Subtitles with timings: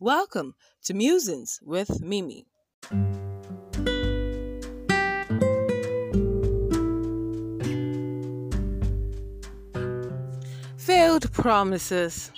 [0.00, 2.46] Welcome to Musings with Mimi.
[10.76, 12.32] Failed promises.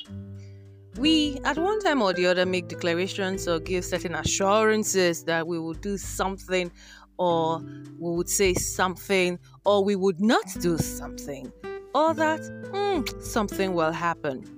[0.99, 5.59] We, at one time or the other, make declarations or give certain assurances that we
[5.59, 6.71] will do something,
[7.17, 7.63] or
[7.99, 11.51] we would say something, or we would not do something,
[11.95, 14.56] or that mm, something will happen.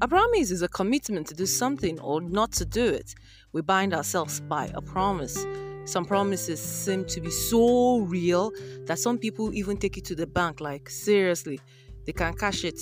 [0.00, 3.16] A promise is a commitment to do something or not to do it.
[3.52, 5.44] We bind ourselves by a promise.
[5.86, 8.52] Some promises seem to be so real
[8.86, 11.58] that some people even take it to the bank, like, seriously,
[12.06, 12.78] they can cash it.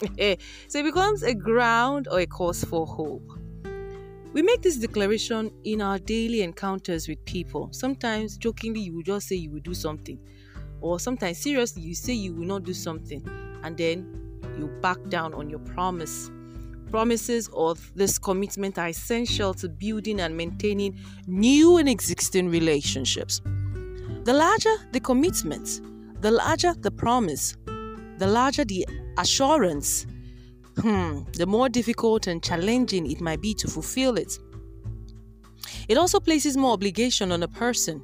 [0.66, 3.30] so it becomes a ground or a cause for hope.
[4.32, 7.68] We make this declaration in our daily encounters with people.
[7.70, 10.18] Sometimes, jokingly, you will just say you will do something,
[10.80, 13.24] or sometimes, seriously, you say you will not do something,
[13.62, 16.28] and then you back down on your promise.
[16.90, 23.40] Promises or this commitment are essential to building and maintaining new and existing relationships.
[24.24, 25.80] The larger the commitment,
[26.20, 27.56] the larger the promise,
[28.18, 28.86] the larger the
[29.18, 30.06] assurance,
[30.78, 34.38] hmm, the more difficult and challenging it might be to fulfill it.
[35.88, 38.02] It also places more obligation on a person.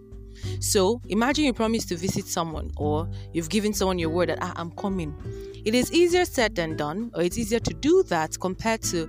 [0.60, 4.52] So, imagine you promise to visit someone, or you've given someone your word that ah,
[4.56, 5.14] I'm coming.
[5.64, 9.08] It is easier said than done, or it's easier to do that compared to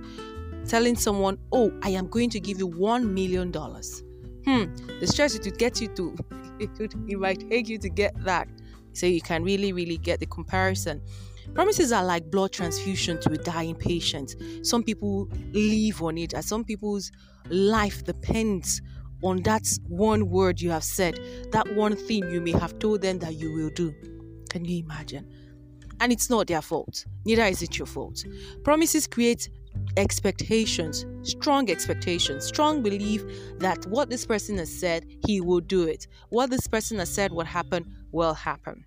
[0.66, 3.52] telling someone, Oh, I am going to give you $1 million.
[3.52, 6.16] Hmm, the stress it would get you to,
[6.60, 8.48] it, might take you to get that.
[8.92, 11.02] So, you can really, really get the comparison.
[11.52, 14.34] Promises are like blood transfusion to a dying patient.
[14.62, 17.10] Some people live on it, and some people's
[17.50, 18.80] life depends
[19.24, 21.18] on that one word you have said,
[21.50, 23.94] that one thing you may have told them that you will do.
[24.50, 25.26] Can you imagine?
[26.00, 28.24] And it's not their fault, neither is it your fault.
[28.62, 29.48] Promises create
[29.96, 33.24] expectations, strong expectations, strong belief
[33.58, 36.06] that what this person has said, he will do it.
[36.28, 38.84] What this person has said will happen, will happen.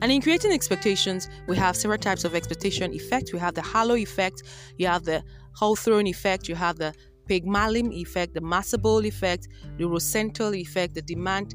[0.00, 3.32] And in creating expectations, we have several types of expectation effect.
[3.32, 4.42] We have the halo effect,
[4.76, 5.22] you have the
[5.54, 6.94] Hawthorne effect, you have the
[7.26, 9.48] Pygmalion effect, the Massable effect,
[9.78, 11.54] the Rosenthal effect, the demand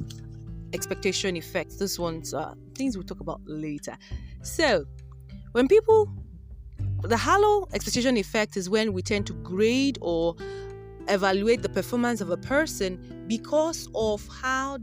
[0.74, 1.78] expectation effect.
[1.80, 3.97] This one's uh, things we'll talk about later.
[4.41, 4.85] So,
[5.52, 6.08] when people,
[7.02, 10.35] the halo expectation effect is when we tend to grade or
[11.08, 14.78] evaluate the performance of a person because of how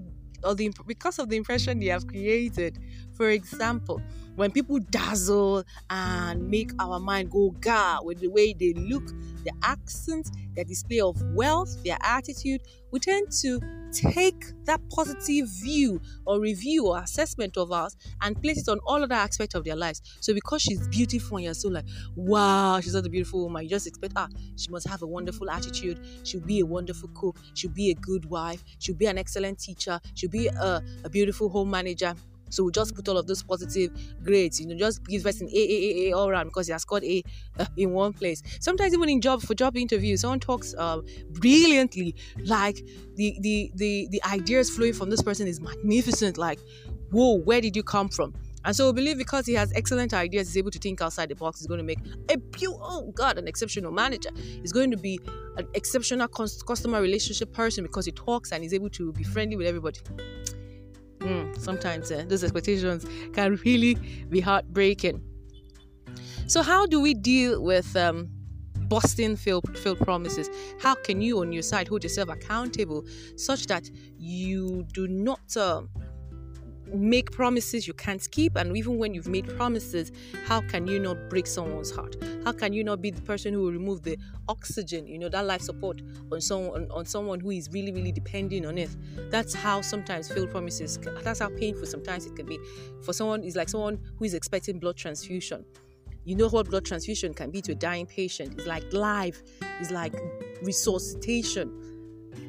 [0.44, 2.78] or the because of the impression they have created.
[3.14, 4.02] For example,
[4.36, 9.04] when people dazzle and make our mind go ga with the way they look,
[9.44, 12.60] their accent, their display of wealth, their attitude,
[12.90, 13.60] we tend to
[13.92, 19.02] take that positive view or review or assessment of us and place it on all
[19.02, 20.02] other aspects of their lives.
[20.20, 23.70] So because she's beautiful and you're so like, wow, she's such a beautiful woman, you
[23.70, 27.70] just expect, ah, she must have a wonderful attitude, she'll be a wonderful cook, she'll
[27.70, 31.70] be a good wife, she'll be an excellent teacher, she'll be a, a beautiful home
[31.70, 32.14] manager.
[32.50, 33.90] So we just put all of those positive
[34.22, 36.82] grades, you know, just give person A, A, A, A all around because he has
[36.82, 37.22] scored A
[37.58, 38.42] uh, in one place.
[38.60, 42.14] Sometimes even in job for job interviews, someone talks uh, brilliantly,
[42.44, 42.76] like
[43.14, 46.38] the, the the the ideas flowing from this person is magnificent.
[46.38, 46.60] Like,
[47.10, 48.34] whoa, where did you come from?
[48.66, 51.36] And so we believe because he has excellent ideas, he's able to think outside the
[51.36, 51.60] box.
[51.60, 54.30] He's going to make a pure, oh God, an exceptional manager.
[54.34, 55.20] He's going to be
[55.56, 59.68] an exceptional customer relationship person because he talks and he's able to be friendly with
[59.68, 60.00] everybody.
[61.26, 63.94] Mm, sometimes uh, those expectations can really
[64.28, 65.22] be heartbreaking.
[66.46, 68.28] So, how do we deal with um,
[68.88, 70.48] busting failed, failed promises?
[70.80, 73.04] How can you, on your side, hold yourself accountable
[73.36, 75.82] such that you do not uh,
[76.94, 80.12] make promises you can't keep and even when you've made promises
[80.44, 82.16] how can you not break someone's heart?
[82.44, 85.44] How can you not be the person who will remove the oxygen you know that
[85.44, 88.90] life support on someone on, on someone who is really really depending on it?
[89.30, 92.58] That's how sometimes failed promises that's how painful sometimes it can be.
[93.02, 95.64] For someone is like someone who is expecting blood transfusion.
[96.24, 98.54] You know what blood transfusion can be to a dying patient?
[98.58, 99.42] It's like life
[99.80, 100.14] it's like
[100.62, 101.82] resuscitation.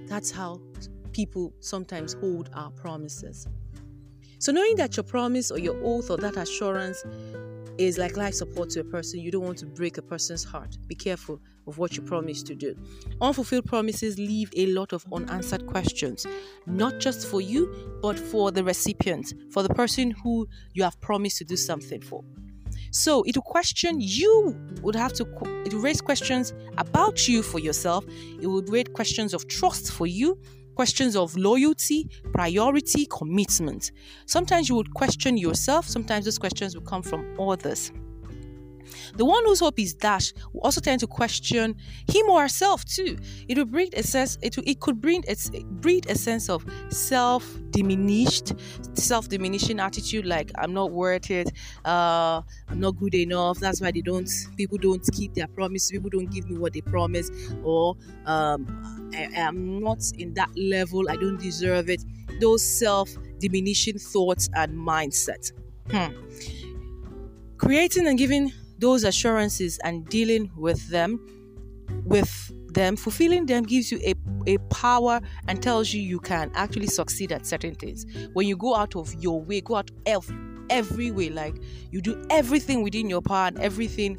[0.08, 0.62] That's how
[1.12, 3.48] people sometimes hold our promises
[4.40, 7.04] so, knowing that your promise or your oath or that assurance
[7.78, 10.78] is like life support to a person, you don't want to break a person's heart.
[10.88, 12.76] Be careful of what you promise to do.
[13.22, 16.26] Unfulfilled promises leave a lot of unanswered questions,
[16.66, 21.38] not just for you, but for the recipient, for the person who you have promised
[21.38, 22.24] to do something for.
[22.92, 25.24] So it will question you would have to
[25.66, 28.06] it will raise questions about you for yourself.
[28.42, 30.40] It would raise questions of trust for you
[30.78, 33.92] questions of loyalty, priority, commitment.
[34.28, 37.92] Sometimes you would question yourself, sometimes those questions will come from others.
[39.16, 41.76] The one whose hope is dashed will also tend to question
[42.08, 43.18] him or herself too.
[43.48, 44.38] It will breed a sense.
[44.42, 48.54] It, will, it could bring its breed a sense of self diminished,
[48.94, 50.26] self diminishing attitude.
[50.26, 51.52] Like I'm not worth it.
[51.86, 53.60] Uh, I'm not good enough.
[53.60, 54.30] That's why they don't.
[54.58, 55.92] People don't keep their promise.
[55.92, 57.32] People don't give me what they promise.
[57.64, 57.96] Or
[58.26, 61.10] um, I, I'm not in that level.
[61.10, 62.04] I don't deserve it.
[62.40, 65.52] Those self diminishing thoughts and mindset.
[65.90, 66.14] Hmm.
[67.58, 71.20] Creating and giving those assurances and dealing with them,
[72.06, 74.14] with them, fulfilling them gives you a,
[74.46, 78.06] a power and tells you you can actually succeed at certain things.
[78.34, 80.32] When you go out of your way, go out of
[80.70, 81.56] every way, like
[81.92, 84.18] you do everything within your power and everything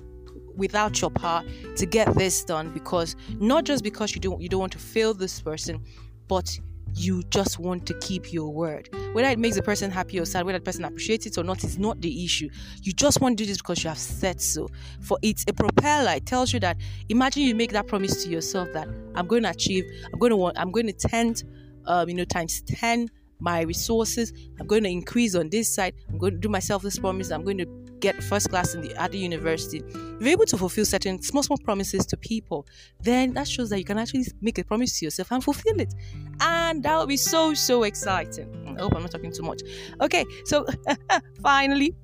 [0.56, 1.44] without your power
[1.76, 5.14] to get this done because not just because you don't you don't want to fail
[5.14, 5.80] this person,
[6.26, 6.58] but
[6.94, 8.88] you just want to keep your word.
[9.12, 11.64] Whether it makes the person happy or sad, whether the person appreciates it or not,
[11.64, 12.48] is not the issue.
[12.82, 14.68] You just want to do this because you have said so.
[15.00, 16.12] For it's a propeller.
[16.12, 16.76] It tells you that
[17.08, 20.36] imagine you make that promise to yourself that I'm going to achieve, I'm going to
[20.36, 21.44] want, I'm going to tend,
[21.86, 23.08] um, you know, times 10
[23.40, 24.32] my resources.
[24.58, 25.94] I'm going to increase on this side.
[26.08, 27.30] I'm going to do myself this promise.
[27.30, 27.66] I'm going to
[28.00, 29.78] get first class in the other university.
[29.78, 32.66] If you're able to fulfill certain small, small promises to people,
[33.00, 35.92] then that shows that you can actually make a promise to yourself and fulfill it.
[36.40, 38.46] And that will be so, so exciting.
[38.46, 39.62] Hmm, I hope I'm not talking too much.
[40.00, 40.66] Okay, so
[41.42, 41.96] finally,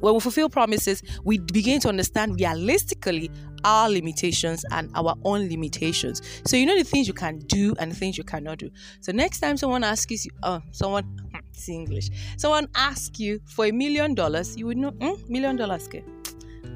[0.00, 3.30] when we fulfill promises, we begin to understand realistically
[3.66, 6.22] our limitations and our own limitations.
[6.46, 8.70] So you know the things you can do and the things you cannot do.
[9.00, 13.66] So next time someone asks you, oh, someone, hmm, it's English, someone asks you for
[13.66, 16.04] a million dollars, you would know, mm, million dollars, okay?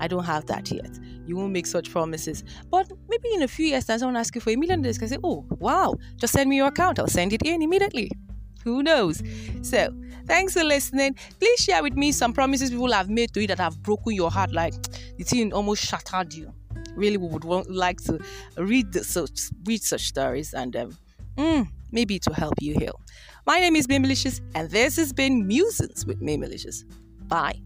[0.01, 0.99] I don't have that yet.
[1.27, 2.43] You won't make such promises.
[2.71, 5.09] But maybe in a few years, time, someone asks you for a million dollars, can
[5.09, 6.99] say, oh, wow, just send me your account.
[6.99, 8.11] I'll send it in immediately.
[8.65, 9.23] Who knows?
[9.63, 9.95] So,
[10.27, 11.15] thanks for listening.
[11.39, 14.31] Please share with me some promises people have made to you that have broken your
[14.31, 14.75] heart, like
[15.19, 16.53] the thing almost shattered you.
[16.95, 18.19] Really, would want, like to
[18.57, 20.99] read the, such read such stories and um,
[21.37, 23.01] mm, maybe to help you heal.
[23.47, 26.85] My name is May Malicious, and this has been Musings with May Malicious.
[27.29, 27.61] Bye.